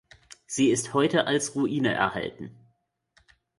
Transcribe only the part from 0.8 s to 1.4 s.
heute